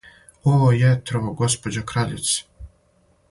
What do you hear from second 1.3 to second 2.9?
госпођо краљице!"